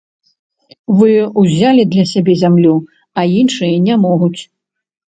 Вы 1.01 1.09
ўзялі 1.41 1.83
для 1.93 2.07
сябе 2.15 2.33
зямлю, 2.45 2.75
а 3.21 3.31
іншыя 3.39 3.75
не 3.89 3.95
могуць. 4.09 4.37